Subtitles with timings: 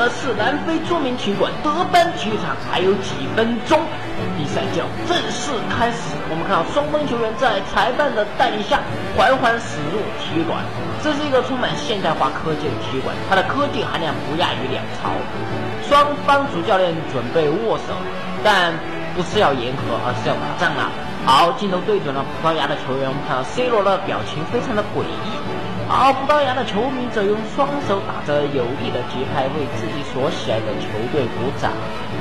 [0.00, 3.76] 而是南非著名体育馆德班体育场，还有几分钟，
[4.32, 6.16] 比赛就要正式开始。
[6.32, 8.80] 我们看到双方球员在裁判的带领下
[9.12, 10.64] 缓缓驶入体育馆。
[11.04, 15.12] 这是一个充满现代化科技的体育馆，它的科技含量不亚于两朝。
[15.84, 17.92] 双方主教练准备握手，
[18.42, 18.72] 但
[19.12, 20.88] 不是要言和，而是要打仗啊！
[21.28, 25.28] 好，镜头对准了葡萄牙的球员，我们看到 C 罗的表情非常的诡异。
[25.90, 31.72] 而葡萄牙的球迷则用双手打着有力的节拍，为自己所喜爱的球队鼓掌。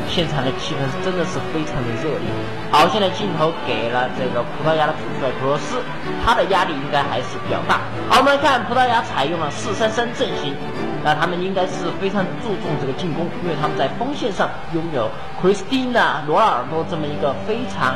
[0.10, 2.26] 现场的气氛真的是非常的热烈。
[2.72, 5.78] 好，现在镜头给了这个葡萄牙的主帅普罗斯，
[6.26, 7.78] 他的压力应该还是比较大。
[8.10, 10.58] 好，我们来看葡萄牙采用了四三三阵型，
[11.04, 15.08] 那他们应该是非常注重这个进攻，因为他们在锋线上拥有
[15.40, 17.94] Christina 罗尔多这么一个非常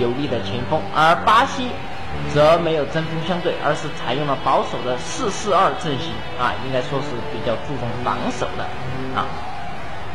[0.00, 1.68] 有力的前锋，而巴西。
[2.32, 8.64] 则没有针锋相对，而是采用了保守的四四二阵型啊，应该说是比较注重防守的
[9.14, 9.26] 啊。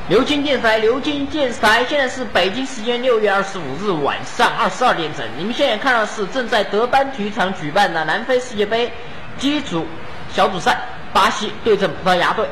[0.09, 5.25] 流金电台，流金电视台，现在是北京时间六月二十五日晚上二十二点整。
[5.37, 8.89] 你们现在看到是正在德班体育场举办的南非世界杯
[9.37, 9.85] G 组
[10.31, 10.79] 小组赛，
[11.11, 12.47] 巴西对阵葡萄牙队。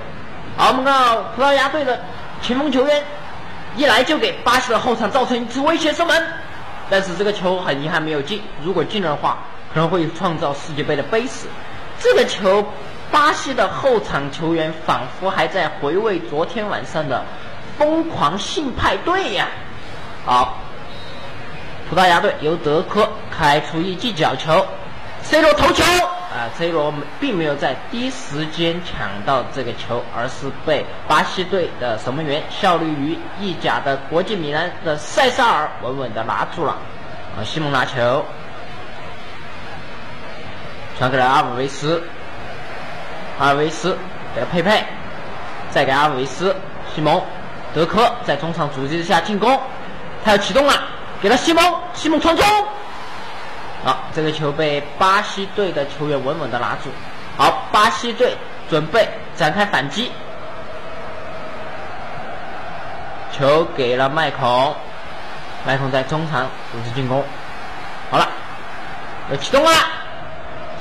[0.57, 1.97] 好，我们看到葡萄牙队的
[2.41, 3.01] 前锋球员
[3.77, 6.27] 一来就给巴西的后场造成一次威胁射门。
[6.89, 9.39] 但是这个球很遗憾没有进，如果进了的话，
[9.73, 11.47] 可能会创造世界杯的悲史。
[11.99, 12.65] 这个球，
[13.11, 17.23] 巴西的后场球员仿佛还在回味昨天晚上的
[17.77, 19.47] 疯狂性派对呀！
[20.25, 20.57] 好，
[21.89, 24.65] 葡萄牙队由德科开出一记角球
[25.23, 25.83] ，C 罗头球。
[26.35, 36.75] 啊，C 罗并没有在第一时间抢到这个球，而是被巴西队的守门员效力于意甲的国际米兰的塞萨尔稳稳的拿住了。
[37.37, 38.25] 啊，西蒙拿球，
[40.97, 42.03] 传给了阿尔维斯，
[43.39, 43.97] 阿尔维斯
[44.33, 44.83] 给了佩佩，
[45.69, 46.53] 再给阿尔维斯，
[46.93, 47.23] 西蒙，
[47.73, 49.57] 德科在中场组织下进攻，
[50.25, 50.73] 他要启动了，
[51.21, 51.63] 给了西蒙，
[51.93, 52.45] 西蒙传中。
[53.85, 56.89] 好，这个球被巴西队的球员稳稳的拿住。
[57.37, 58.35] 好，巴西队
[58.67, 59.07] 准备
[59.37, 60.11] 展开反击，
[63.31, 64.75] 球给了麦孔，
[65.67, 67.23] 麦孔在中场组织进攻。
[68.09, 68.27] 好了，
[69.29, 69.69] 要启动了，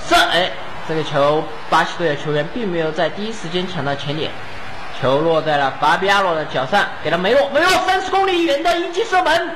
[0.09, 0.17] 射！
[0.17, 0.51] 哎，
[0.89, 4.31] 这个球巴西队的球员并没有在第一时间抢到前点，
[4.99, 9.51] 球落在了法比亚诺的脚上，给了梅洛，梅洛三十公里远的一记射门。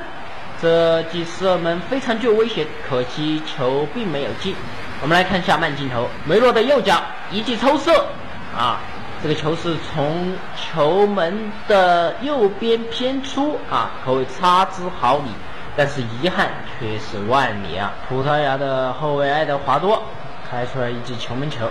[0.61, 4.53] 这记射门非常具有威胁，可惜球并没有进。
[5.01, 8.05] 我们来看一下慢镜头，梅洛的右脚一记抽射，
[8.53, 8.81] 啊，
[9.23, 15.29] 这个球是从球门的右边偏出，啊，可谓差之毫厘，
[15.77, 17.93] 但是遗憾却是万里啊！
[18.09, 20.03] 葡萄牙的后卫爱德华多
[20.51, 21.69] 开出了一记球门球，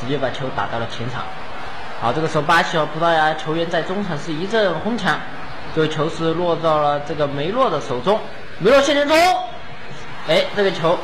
[0.00, 1.24] 直接把球打到了前场。
[2.00, 5.18] 好，这个时候巴西和葡萄牙球员在中场是一阵哄抢。
[5.74, 8.18] 这个球是落到了这个梅洛的手中，
[8.58, 9.16] 梅洛现前中，
[10.26, 10.98] 哎，这个球，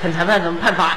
[0.00, 0.96] 看裁判怎么判罚，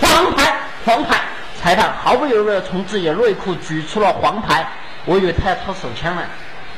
[0.00, 0.56] 黄牌，
[0.86, 1.20] 黄牌，
[1.60, 4.66] 裁判毫不犹豫的从自己的内裤举出了黄牌，
[5.04, 6.22] 我以为他要掏手枪了。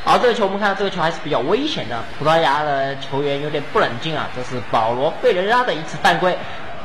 [0.04, 6.36] 好，这个球我们看到这个球还是比较危险的，葡萄牙的球员有点不冷静啊，这是保罗贝雷拉的一次犯规，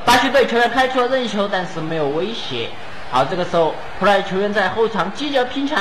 [0.06, 2.70] 巴西队球员开出了任意球，但是没有威胁。
[3.12, 5.80] 好，这个时候葡萄牙球员在后场积极拼抢。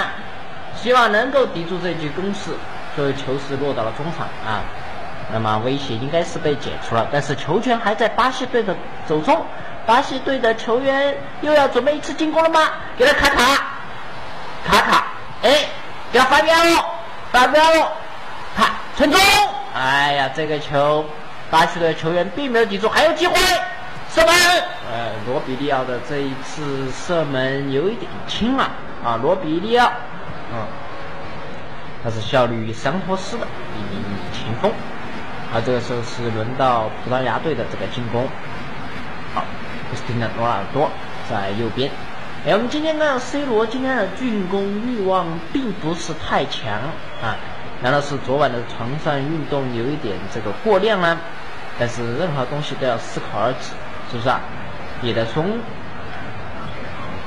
[0.80, 2.52] 希望能够抵住这记攻势，
[2.94, 4.62] 最后球是落到了中场啊，
[5.32, 8.74] 那么威胁应该是被解除了，但是球权还在巴西队的
[9.08, 9.44] 手中，
[9.84, 12.60] 巴西队的球员又要准备一次进攻了吗？
[12.96, 13.64] 给他卡卡，
[14.64, 15.06] 卡卡，
[15.42, 15.50] 哎，
[16.12, 16.54] 给他发飙，
[17.32, 17.62] 发飙，
[18.56, 19.20] 看传中，
[19.74, 21.04] 哎呀，这个球
[21.50, 23.34] 巴西队球员并没有抵住，还有机会。
[24.10, 24.34] 射门，
[24.90, 28.70] 呃，罗比利奥的这一次射门有一点轻了
[29.04, 29.92] 啊，罗比利奥。
[30.52, 30.66] 啊，
[32.02, 33.46] 他是效力于桑托斯的
[33.76, 34.02] 一名
[34.32, 34.72] 前锋，
[35.52, 38.26] 而这个时候是轮到葡萄牙队的这个进攻。
[39.34, 39.44] 好，
[39.90, 40.90] 克斯汀的罗纳尔多
[41.28, 41.90] 在右边。
[42.46, 46.72] 哎，我们今天看到 C 罗今天的进攻欲望并不是太强
[47.20, 47.36] 啊，
[47.82, 51.18] 难道是昨晚的床上运动有一点这个过量呢？
[51.78, 53.70] 但是任何东西都要适可而止，
[54.10, 54.40] 是不是啊？
[55.02, 55.58] 也得从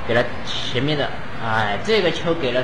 [0.07, 1.07] 给了前面的，
[1.45, 2.63] 哎，这个球给了。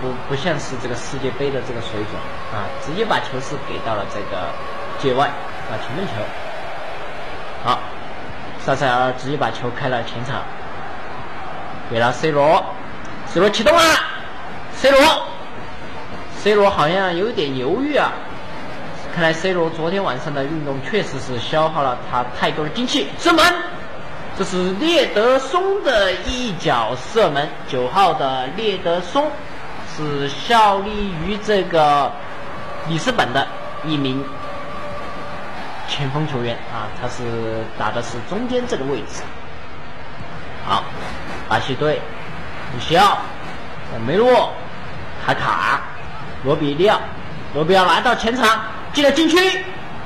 [0.00, 2.14] 不不像是这个世界杯的这个水准
[2.52, 4.48] 啊，直接把球是给到了这个
[4.98, 6.12] 界外啊，球门球。
[7.64, 7.80] 好，
[8.64, 10.42] 萨塞尔直接把球开了前场，
[11.90, 12.64] 给了 C 罗
[13.26, 13.82] ，C 罗启动了
[14.76, 15.00] ，C 罗
[16.38, 18.12] ，C 罗好像有点犹豫啊，
[19.12, 23.44] 看来 C 罗昨天晚上的运动确实是消耗了他太多的精气，射门，
[24.38, 29.28] 这是列德松的一脚射门，九号的列德松
[29.98, 32.12] 是效力于这个
[32.86, 33.44] 里斯本的
[33.84, 34.24] 一名
[35.88, 39.24] 前锋球员啊，他是打的是中间这个位置。
[40.64, 40.84] 好，
[41.48, 42.00] 巴西队，
[42.72, 43.18] 鲁西奥、
[44.06, 44.52] 梅洛、
[45.26, 45.80] 卡卡、
[46.44, 47.00] 罗比利奥，
[47.52, 48.46] 罗比奥来到前场，
[48.92, 49.36] 进了禁区，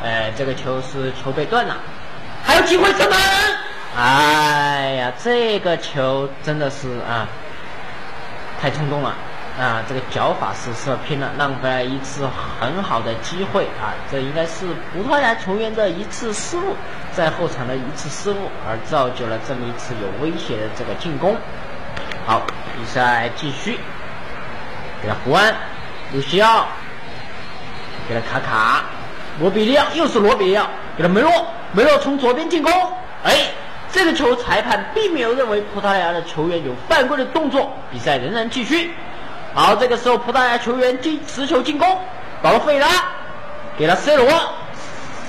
[0.03, 1.77] 哎，这个球是球被断了，
[2.43, 3.19] 还有机会射门，
[3.95, 7.29] 哎呀，这个球真的是啊，
[8.59, 9.15] 太冲动了。
[9.61, 12.27] 啊，这个脚法是射偏了，浪费了一次
[12.59, 13.93] 很好的机会啊！
[14.11, 16.75] 这应该是葡萄牙球员的一次失误，
[17.13, 21.37] 在后场的一次失误，而造就了这么一次有威胁的这个进攻。
[22.27, 22.41] 好，
[22.75, 23.79] 比赛继续，
[25.03, 25.55] 给他胡安、
[26.15, 26.67] 鲁西奥，
[28.09, 28.85] 给他卡卡、
[29.39, 30.67] 罗比利奥，又是罗比利奥，
[30.97, 31.31] 给他梅洛，
[31.73, 32.73] 梅洛从左边进攻，
[33.23, 33.49] 哎，
[33.93, 38.95] 这个球裁判并没有认为葡萄牙的球员有犯规的动作，比赛仍然继续。
[39.55, 42.01] 好，这个时候葡萄牙球员进持球进攻，
[42.41, 42.89] 保罗费拉
[43.79, 44.27] 给了 C 罗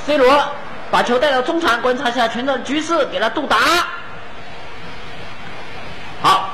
[0.06, 0.42] ，C 罗
[0.90, 3.58] 把球带到中场，观察一下全场局势，给了杜达。
[6.22, 6.52] 好，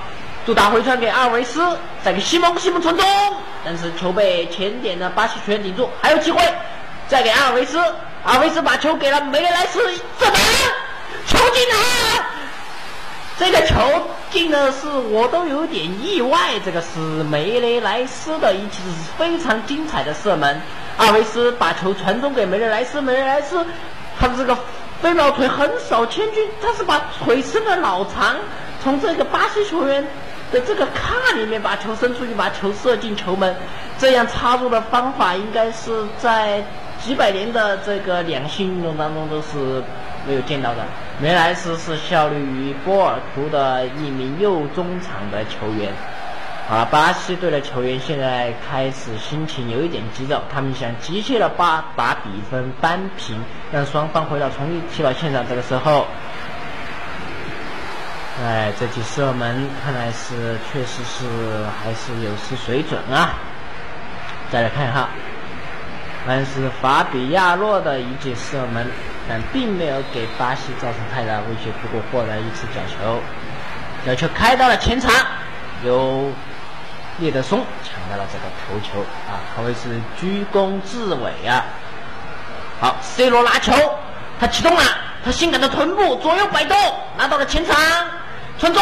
[0.48, 3.06] 杜达回传给阿尔维斯，再给西蒙，西蒙传中，
[3.64, 6.42] 但是球被前点的巴西球员顶住，还有机会，
[7.08, 7.78] 再给阿尔维斯，
[8.24, 9.80] 阿尔维斯把球给了梅雷莱斯，
[10.20, 10.34] 射门，
[11.28, 12.26] 球进了。
[13.38, 13.76] 这个球
[14.32, 18.82] 进的是我都有点意外，这个是梅雷莱斯的一次
[19.18, 20.62] 非常精彩的射门。
[20.98, 23.66] 阿维斯把球传中给梅雷莱斯，梅雷莱斯
[24.20, 24.56] 他的这个
[25.02, 28.36] 飞毛腿横扫千军，他是把腿伸的老长，
[28.84, 30.06] 从这个巴西球员
[30.52, 33.56] 的这个卡里面把球伸出去，把球射进球门。
[33.98, 36.64] 这样插入的方法应该是在
[37.04, 39.84] 几百年的这个两性运动当中都是。
[40.28, 40.86] 没有见到的，
[41.22, 45.92] 梅莱斯是效力于波尔图的一名右中场的球员。
[46.68, 55.44] 好了，巴西队的球员现在开始心情有一点急躁，他们想急切的把把比分扳平，让双方回到同一起跑线上。
[55.50, 56.06] 这个时候，
[58.44, 61.26] 哎，这记射门看来是确实是
[61.82, 63.34] 还是有失水准啊。
[64.52, 65.10] 再来看一下，
[66.28, 68.86] 那是法比亚诺的一记射门。
[69.30, 73.22] 但并没有给巴西造成太大威胁，不过获得一次角球，
[74.04, 75.12] 角球开到了前场，
[75.86, 76.32] 由
[77.20, 81.64] 列德松抢到了这个头球啊，可谓是居功至伟啊。
[82.82, 83.72] 好，C 罗拿球，
[84.40, 84.82] 他启动了，
[85.24, 86.76] 他性感的臀部左右摆动，
[87.16, 87.76] 拿到了前场，
[88.58, 88.82] 传中，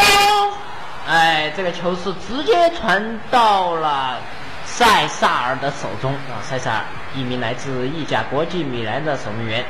[1.06, 4.18] 哎，这个球是直接传到了
[4.64, 9.62] 塞萨尔的手中啊，塞萨尔，一名来自意甲国际米兰的守门员。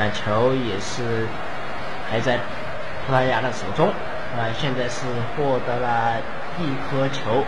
[0.00, 1.28] 那球也是
[2.10, 2.38] 还在
[3.06, 3.86] 葡萄牙的手中，
[4.34, 5.04] 啊，现在是
[5.36, 6.16] 获得了
[6.58, 7.44] 一颗球。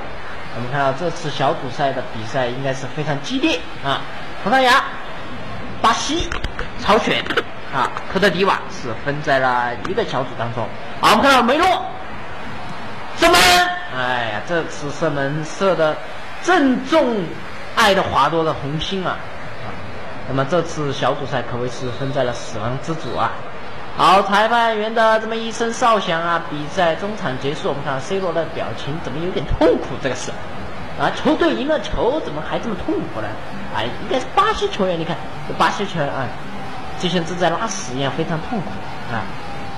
[0.55, 4.03] 我们看到这次小组赛的比赛应该是非常激烈啊，
[4.45, 4.85] 葡萄牙、
[5.81, 6.29] 巴西
[6.79, 7.25] 超选
[7.75, 10.69] 啊，科特迪瓦是分在了一个小组当中。
[11.01, 11.67] 好，我们看到梅洛
[13.17, 13.41] 射门，
[13.97, 15.97] 哎呀，这次射门射的
[16.43, 17.25] 正中
[17.77, 19.17] 爱德华多的红心啊。
[20.29, 23.33] 那么这次小组赛可谓是分在了死亡之组啊！
[23.97, 27.69] 好，裁判员的这么一声哨响啊，比赛中场结束。
[27.69, 29.89] 我们看 C 罗的表情怎么有点痛苦？
[30.03, 30.31] 这个是
[30.99, 33.29] 啊，球队赢了球，怎么还这么痛苦呢？
[33.75, 36.25] 啊，应该是巴西球员，你看这巴西球员啊，
[36.99, 38.67] 就像正在拉屎一样，非常痛苦
[39.13, 39.27] 啊！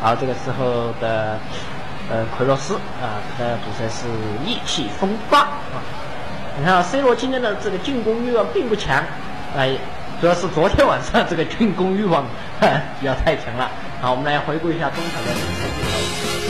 [0.01, 1.39] 好，这个时候的
[2.11, 4.07] 呃奎洛斯啊，他的比赛是
[4.45, 5.83] 意气风发啊！
[6.57, 9.03] 你看 C 罗今天的这个进攻欲望并不强，
[9.57, 9.77] 哎。
[10.25, 12.25] 主要是昨天晚上这个进攻欲望
[12.99, 13.71] 比较太强了。
[14.01, 16.44] 好，我们来回顾一下中场的。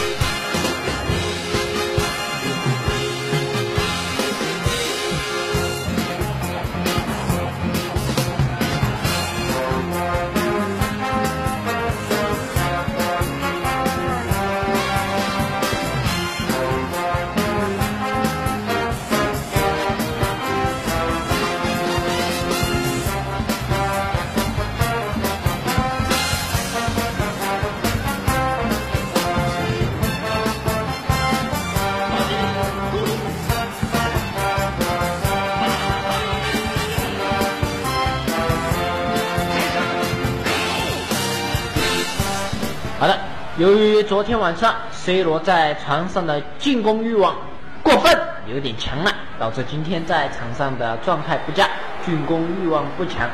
[43.65, 47.35] 由于昨天晚上 C 罗在场上的进攻欲望
[47.83, 48.15] 过分，
[48.47, 51.67] 有点强了，导致今天在场上的状态不佳，
[52.05, 53.27] 进攻欲望不强。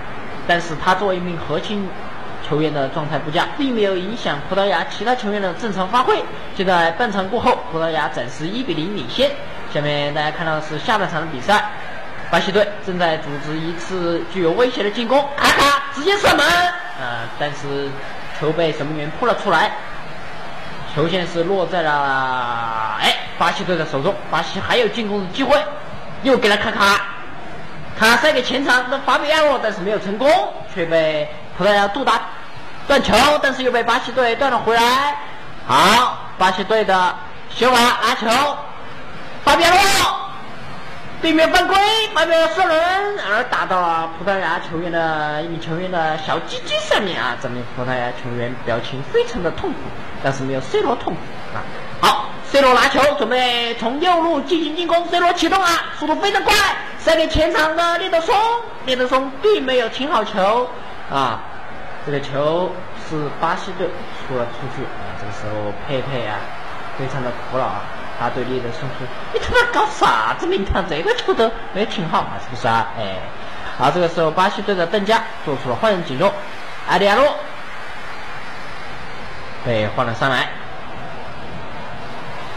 [0.47, 1.85] 但是他作为一名核心
[2.49, 6.23] 球员的状态不佳，并没有影响葡萄牙其他球员的正常发挥。
[6.57, 9.29] 就在半场过后，葡萄牙暂时一比零领先。
[9.75, 11.73] 下面大家看到的是下半场的比赛，
[12.31, 17.89] 巴西队正在组织一次具有威胁的进攻，卡卡直接射门，啊，但是
[18.39, 19.73] 球被守门员扑了出来，
[20.95, 25.57] 球线是落在了哎巴西队的手中，巴西还有进攻的机会，
[26.23, 27.01] 又给了卡卡，
[27.99, 30.29] 卡塞给前场的法比亚诺，但是没有成功，
[30.75, 32.21] 却被葡萄牙杜达
[32.89, 35.17] 断球，但是又被巴西队断了回来，
[35.67, 37.15] 好，巴西队的
[37.51, 38.57] 小瓦拿球。
[39.45, 39.81] 法比亚诺
[41.23, 41.77] 对面犯规，
[42.15, 47.37] 巴比亚诺射人，而打到了葡萄牙球员的一名球员的小鸡鸡上面啊！
[47.43, 49.79] 这名葡萄牙球员表情非常的痛苦，
[50.25, 51.21] 但是没有 C 罗痛苦
[51.55, 51.61] 啊。
[52.01, 56.55] 好，C 罗拿球准备从右路进行进攻，C 罗启动啊，速度非常快，
[56.99, 58.35] 塞给前场的列德松，
[58.87, 60.71] 列德松并没有停好球
[61.13, 61.41] 啊，
[62.07, 62.73] 这个球
[63.11, 63.87] 是巴西队
[64.27, 65.21] 出了出去啊。
[65.21, 66.39] 这个时候佩佩啊，
[66.97, 67.83] 非常的苦恼啊。
[68.21, 70.47] 他对列德松说：“你他妈搞啥子？
[70.47, 73.17] 名堂这个球都没停好嘛，是不是啊？”哎，
[73.79, 76.31] 好，这个时候巴西队的邓加做出了换人举动，
[76.87, 77.35] 阿迪亚诺
[79.65, 80.51] 被换了上来。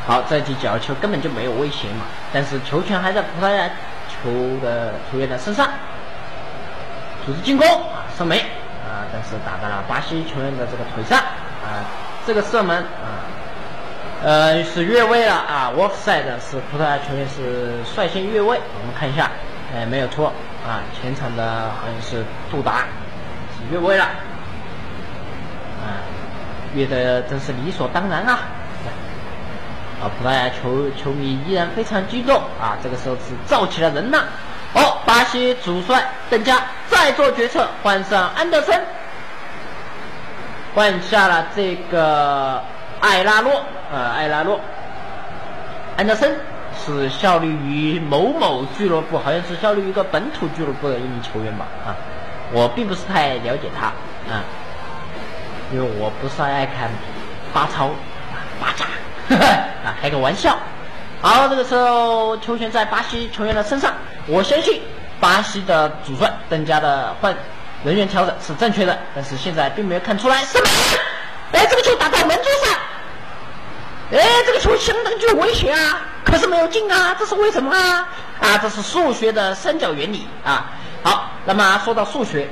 [0.06, 2.04] 好，这记角球根本就没有威胁嘛，
[2.34, 3.66] 但是球权还在葡萄牙
[4.10, 4.30] 球
[4.62, 5.70] 的球员的身上，
[7.26, 11.88] 组织进攻啊，射门啊，但是打在了巴西球员的这个腿上啊，
[12.28, 13.24] 这个射门啊。
[14.24, 19.30] 呃，是越位了啊！w o f side 是葡萄牙球员是率先越位，我们看一下，
[19.76, 20.32] 哎，没有错
[20.66, 22.86] 啊，前场的好像是杜达
[23.52, 24.06] 是越位了，
[25.84, 26.00] 啊，
[26.74, 28.40] 越的真是理所当然啊！
[30.02, 34.24] 啊，葡萄牙球球迷依然非常激动啊，这个时候是造起了人呐！
[34.74, 38.82] 哦，巴西主帅邓加再做决策，换上安德森，
[40.74, 42.64] 换下了这个。
[43.04, 43.62] 艾拉洛，
[43.94, 44.60] 呃，艾拉诺，
[45.98, 46.36] 安德森
[46.84, 51.94] 是效力于某某俱乐部，好像是效力于一个本土俱乐部的一名球员吧，啊，
[52.52, 53.86] 我并不是太了解他，
[54.34, 54.42] 啊，
[55.72, 56.90] 因为我不是爱看
[57.54, 57.92] 巴超，
[58.60, 58.86] 巴扎，
[59.86, 60.58] 啊，开个玩笑。
[61.22, 63.94] 好，这个时候球权在巴西球员的身上，
[64.26, 64.82] 我相信
[65.20, 67.32] 巴西的主帅邓加的换
[67.84, 70.66] 人员调整是正确的，但是现在并没有看出来什么，
[71.54, 72.73] 哎，这个球打到门柱上。
[74.14, 78.08] 哎，这个球相当具有危险啊，可是没有进啊，这是为什么啊？
[78.40, 80.70] 啊，这是数学的三角原理啊。
[81.02, 82.48] 好，那么说到数学，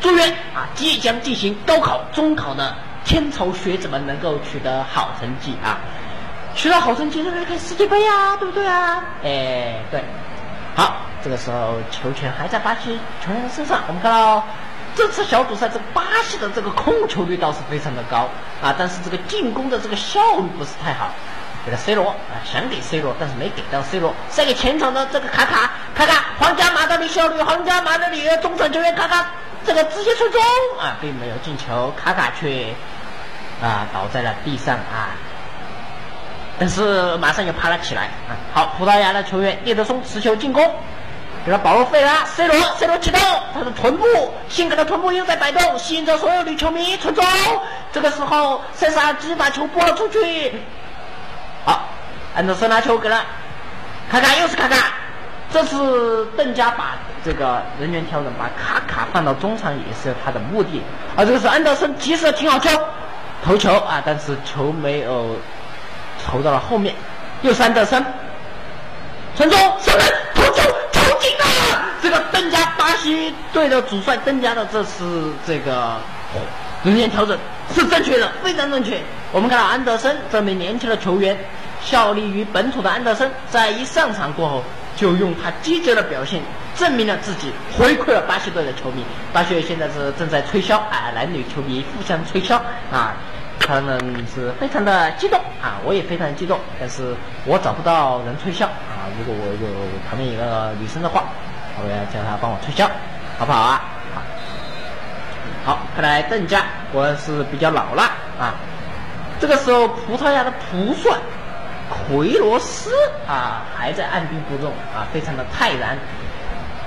[0.00, 2.74] 祝愿啊即将进行高考、中考的
[3.04, 5.78] 天朝学子们能够取得好成绩啊，
[6.56, 9.04] 取得好成绩就来看世界杯啊，对不对啊？
[9.22, 10.02] 哎，对。
[10.74, 14.44] 好，这个时候球权还在巴西球员的身上，我们看到。
[14.98, 18.28] 这次小组赛，这个巴西的这个控球率倒是非常的高
[18.60, 21.08] 啊，但是这个进攻的这个效率不是太好。
[21.64, 29.24] 给了 C 罗啊，想给 C 罗，但是没给到 C 罗，塞给前场的这个卡卡，卡卡，皇家马德里效率，皇家马德里中场球员卡卡，
[29.64, 30.40] 这个直接出中
[30.80, 32.74] 啊，并没有进球，卡卡却
[33.62, 35.14] 啊倒在了地上啊，
[36.58, 38.34] 但是马上又爬了起来啊。
[38.52, 40.74] 好，葡萄牙的球员列德松持球进攻。
[41.46, 43.20] 给他保罗费拉，C 罗，C 罗启动，
[43.54, 44.04] 他的臀部，
[44.50, 47.24] 性感的臀部又在摆动，吸引着所有女球迷传中。
[47.90, 50.60] 这个时候，塞萨直接把球拨了出去。
[51.64, 51.88] 好，
[52.36, 53.24] 安德森拿球给了
[54.10, 54.92] 卡卡，又是卡卡。
[55.50, 60.82] 这次邓加把这个人员调整，把卡卡放到中场也是他的目的。
[61.16, 62.68] 啊，这个是安德森及时的停好球，
[63.42, 65.36] 投球啊，但是球没有
[66.26, 66.94] 投到了后面。
[67.40, 68.04] 又是安德森
[69.34, 70.04] 传中，射门，
[70.34, 70.62] 投球。
[72.00, 72.64] 这个邓加
[73.28, 75.98] 巴西队的主帅增加的这次这个
[76.82, 77.36] 人员调整
[77.74, 78.98] 是正确的，非常正确。
[79.32, 81.36] 我们看到安德森这名年轻的球员，
[81.82, 84.62] 效力于本土的安德森，在一上场过后
[84.96, 86.40] 就用他积极的表现
[86.74, 89.04] 证明了自己，回馈了巴西队的球迷。
[89.32, 92.58] 巴西队现在是正在吹箫啊，男女球迷互相吹箫
[92.90, 93.14] 啊，
[93.60, 93.98] 他们
[94.34, 99.10] 是非常的激动啊，我也非常激动，但是我找不到人吹箫啊。
[99.18, 99.68] 如果我有
[100.08, 101.24] 旁边有个女生的话。
[101.80, 102.90] 我要叫她帮我吹箫，
[103.38, 103.80] 好不好啊？
[105.64, 108.02] 好，看来邓家果然是比较老了
[108.38, 108.54] 啊。
[109.38, 111.12] 这个时候，葡萄牙的葡帅
[111.88, 112.90] 奎罗斯
[113.28, 115.96] 啊还在按兵不动啊，非常的泰然。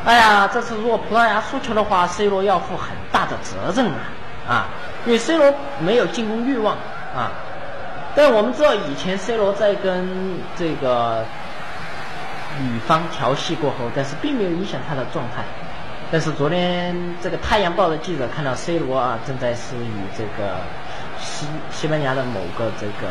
[0.04, 4.00] 哎呀，这次如果葡萄牙输球的话，C 罗要负很大的责任啊
[4.48, 4.66] 啊，
[5.06, 6.76] 因为 C 罗没有进攻欲望
[7.16, 7.32] 啊。
[8.14, 11.24] 但我们知道，以前 C 罗在跟这个。
[12.60, 15.42] 女方调戏过后，但是并没有影响他的状态，
[16.12, 20.58] 但是昨天这个《太阳报》的记者看到 C 罗啊，正在是与这个
[21.18, 23.08] 西西班牙的某个这个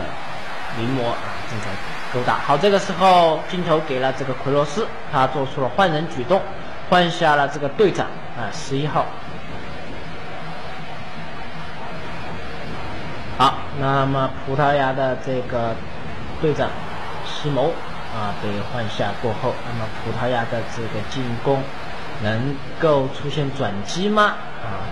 [0.79, 1.17] 名模啊
[1.49, 1.67] 正在
[2.13, 2.35] 勾搭。
[2.47, 6.43] 好，这个时候镜头给了这个奎罗斯，他做出了换人举动，
[6.91, 9.07] 换下了这个队长啊，十一号。
[13.39, 15.75] 好，那么葡萄牙的这个
[16.43, 16.69] 队长
[17.25, 17.65] 西蒙
[18.15, 21.63] 啊被换下过后，那么葡萄牙的这个进攻。
[22.23, 24.35] 能够出现转机吗？
[24.63, 24.85] 啊，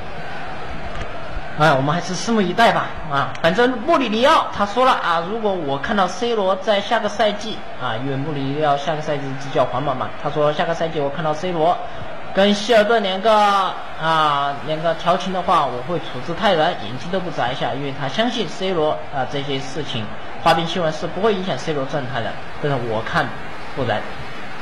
[1.59, 2.87] 哎，我们还是拭目以待吧。
[3.11, 11.77] 啊，反正穆里尼奥他说了啊，如果我看到 C 罗在下个赛季啊，因为穆里尼奥下个赛季执教皇马嘛，他说下个赛季我看到 C 罗
[12.35, 20.05] 跟希尔顿两个啊两个调情的话，我会处置泰然，眼睛都不眨一下，因为他相信 C 罗啊这些事情
[20.45, 22.31] 花边新闻是不会影响 C 罗状态的。
[22.63, 23.27] 但是我看
[23.75, 24.01] 不然，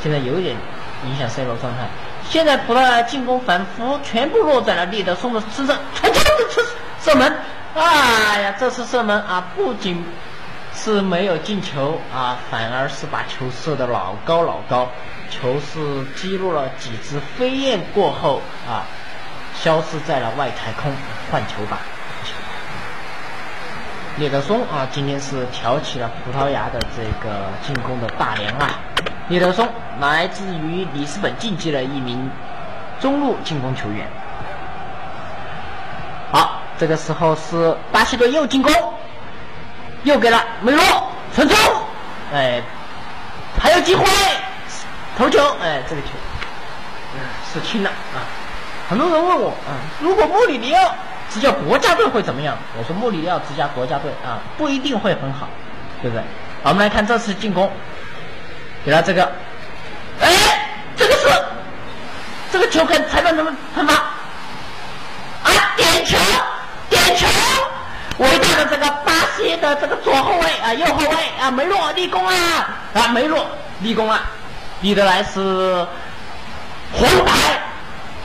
[0.01, 0.57] 现在有一点
[1.05, 1.87] 影响 C 罗状态。
[2.29, 6.67] 现在葡萄牙进攻反复，全部落在了利德松的身上，传球这次
[7.01, 7.37] 射门，
[7.75, 10.05] 哎呀，这次射门啊，不仅
[10.75, 14.91] 是没有进球啊，反而是把球射得老高老高，
[15.31, 18.85] 球是击落了几只飞燕过后啊，
[19.59, 20.93] 消失在了外太空，
[21.31, 21.79] 换球吧。
[24.19, 28.71] 列德松啊，今天是挑起了葡萄牙的这个进攻的大梁啊。
[29.29, 29.69] 列德松
[30.01, 32.31] 来自于里斯本竞技的一名
[32.99, 34.09] 中路进攻球员。
[36.33, 38.73] 好，这个时候是巴西队又进攻，
[40.05, 40.83] 又给了梅罗
[41.35, 41.55] 传球，
[42.33, 42.63] 哎，
[43.61, 44.07] 还有机会
[45.19, 46.09] 头球，哎，这个球
[47.15, 47.21] 嗯
[47.53, 48.25] 是轻了啊。
[48.89, 50.95] 很多人问我啊，如果穆里尼奥。
[51.31, 52.57] 执教国家队会怎么样？
[52.79, 55.49] 我说穆里尼奥执教国家队啊，不一定会很好，
[56.01, 56.23] 对不对？
[56.63, 57.71] 好，我们来看这次进攻，
[58.85, 59.31] 给他这个，
[60.21, 60.29] 哎，
[60.97, 61.29] 这个是
[62.53, 63.95] 这个球跟裁判怎么判罚？
[63.95, 66.17] 啊，点球，
[66.89, 67.27] 点球！
[68.19, 72.35] 伟大的这个巴西的这个左后卫啊，右后卫啊，梅洛立功啊，
[72.95, 73.47] 啊，梅洛
[73.81, 74.21] 立功了，
[74.81, 75.87] 彼得莱斯
[76.93, 77.61] 红牌，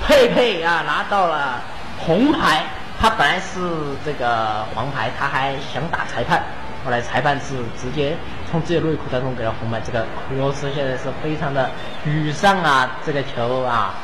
[0.08, 1.62] 佩佩啊拿到了
[2.00, 2.64] 红牌。
[3.02, 3.60] 他本来是
[4.06, 6.44] 这个黄牌，他还想打裁判，
[6.86, 8.16] 后来裁判是直接
[8.50, 9.82] 从自己内裤当中给了红牌。
[9.84, 11.72] 这个库罗斯现在是非常的
[12.06, 13.96] 沮丧啊，这个球啊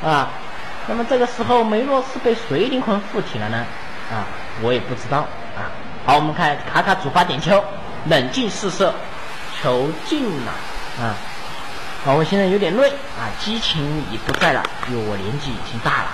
[0.00, 0.28] 啊，
[0.86, 3.66] 那么这个时候梅洛是被谁灵魂附体了呢？
[4.12, 4.22] 啊，
[4.62, 5.66] 我也不知道啊。
[6.06, 7.64] 好，我们看卡卡主罚点球，
[8.04, 8.94] 冷静试射，
[9.60, 10.52] 球进了
[11.02, 11.16] 啊。
[12.04, 13.82] 好，我现在有点累啊，激情
[14.12, 16.10] 已不在了，因为我年纪已经大了。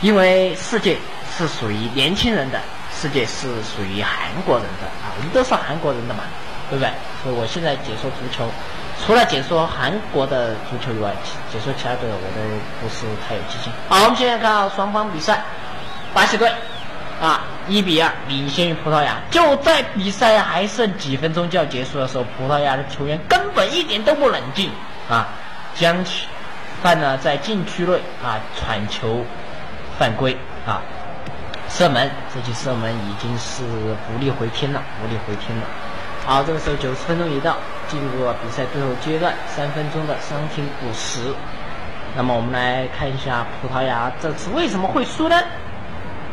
[0.00, 0.96] 因为世界
[1.36, 2.60] 是属于年轻人的，
[2.94, 6.22] 世界是属于韩国人的啊，我们都是韩国人的嘛，
[6.70, 6.90] 对不对？
[7.22, 8.48] 所以我现在解说足球，
[9.04, 11.10] 除了解说韩国的足球以外，
[11.52, 12.40] 解说其他队我都
[12.80, 13.72] 不是太有激情。
[13.88, 15.42] 好，我们现在看到双方比赛，
[16.14, 16.48] 巴西队
[17.20, 24.70] 啊一比二领先于葡萄牙，就在比赛还剩几分钟就要结束的时候，葡萄牙的球员根本一点都不冷静
[25.10, 25.26] 啊，
[25.74, 26.04] 将
[26.80, 29.24] 犯呢在禁区内啊铲球。
[29.98, 30.80] 犯规啊！
[31.68, 33.62] 射门，这记射门已经是
[34.14, 35.64] 无力回天了，无力回天了。
[36.24, 37.56] 好，这个时候九十分钟已到，
[37.88, 41.34] 进入了比赛最后阶段，三分钟的伤停补时。
[42.16, 45.36] 那么我们来看一下葡萄牙这次为什么会输呢？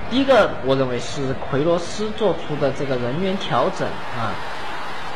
[0.09, 4.31] 第一个，我认为是奎罗斯做出的这个人员调整啊，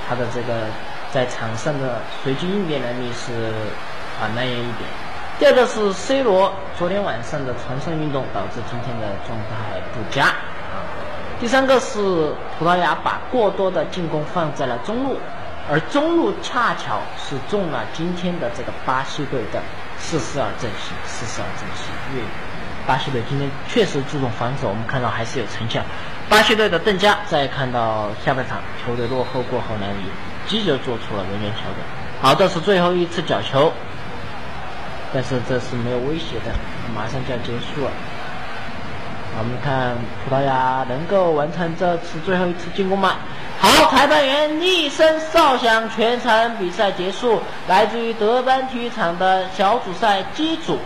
[0.07, 0.65] 他的这个
[1.11, 3.31] 在场上的随机应变能力是
[4.19, 4.89] 啊那样一点。
[5.39, 10.83] 第二个是 C 罗昨天晚上的传送运动导致今天的状态不佳啊。
[11.39, 15.17] 第三个是葡萄牙把过多的进攻放在了中路，
[15.71, 19.61] 而中路恰巧是中了今天的这个巴西队的
[19.97, 21.87] 四四二阵型，四四二阵型。
[22.11, 22.23] 因为
[22.85, 25.81] 巴西队今天确实注重防守，我们看到还是有成效。
[26.27, 30.11] 巴西队的邓加在看到下半场球队落后过后呢，也
[30.49, 31.75] 积极做出了人员调整。
[32.21, 33.71] 好，这是最后一次角球。
[35.13, 36.53] 但是这是没有威胁的，
[36.93, 37.91] 马上就要结束了。
[39.37, 43.15] 我们看葡萄牙能够完成这次最后一次进攻吗？
[43.59, 47.41] 好，裁判员一声哨响，全场比赛结束。
[47.67, 50.77] 来自于德班体育场的小组赛机组，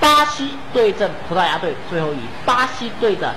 [0.00, 3.34] 巴西对阵葡萄牙队，最后以巴西队的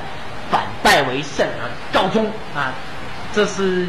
[0.50, 2.74] 反败为胜而告终啊！
[3.34, 3.88] 这是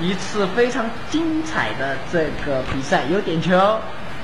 [0.00, 3.78] 一次非常精彩的这个比赛，有点球，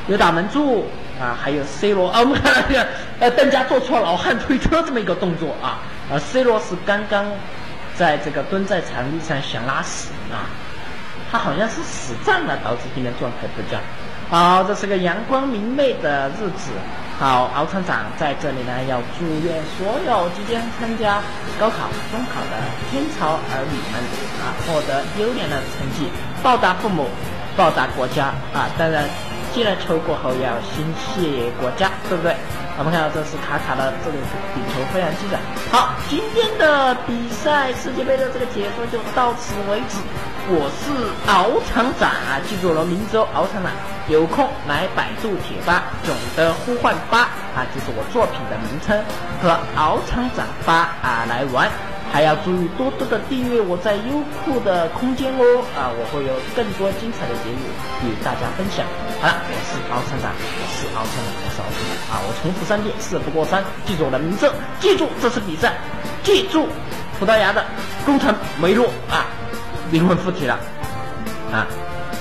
[0.09, 0.87] 有打门柱。
[1.23, 2.85] 啊，还有 C 罗啊，我们看那个
[3.21, 5.79] 呃，邓加做出了老汉推车这么一个动作啊，
[6.11, 7.25] 而 C 罗是刚刚
[7.95, 10.51] 在这个蹲在场地上想拉屎啊，
[11.31, 13.79] 他好像是死站了，导致今天状态不佳。
[14.29, 16.73] 好，这是个阳光明媚的日子
[17.21, 21.21] 好，敖厂长在这里呢，要祝愿所有即将参加
[21.61, 22.57] 高考、中考的
[22.91, 24.03] 天朝儿女们
[24.43, 26.11] 啊，获得优良的成绩，
[26.43, 27.07] 报答父母，
[27.57, 28.67] 报答国家啊！
[28.77, 29.05] 当然，
[29.55, 32.35] 进了球过后要先谢国家，对不对？
[32.79, 34.17] 我们看到这是卡卡的这个
[34.55, 35.37] 顶球非常精彩。
[35.71, 39.99] 好，今天的比赛世界杯的这个解说就到此为止。
[40.49, 40.91] 我是
[41.31, 43.71] 敖厂长啊，记住我的名字哦，敖厂长。
[44.09, 48.99] 有空来百度贴吧，总的呼唤吧啊，就是我作品的名称，
[49.41, 51.71] 和敖厂长吧啊来玩，
[52.13, 55.43] 还要注意多多的订阅我在优酷的空间哦
[55.75, 57.65] 啊，我会有更多精彩的节目
[58.05, 58.85] 与大家分享。
[59.19, 65.73] 好了，我是敖厂长，我是敖厂长，我是敖厂长啊，我重复三遍，事不过三，记住我的名字，记住这次比赛，
[66.23, 66.69] 记住
[67.19, 67.65] 葡萄牙的
[68.05, 69.25] 工程梅洛啊，
[69.91, 70.61] 灵魂附体了
[71.51, 71.67] 啊。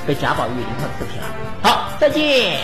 [0.08, 1.26] 被贾宝玉灵魂附体了。
[1.62, 2.58] 好，再见。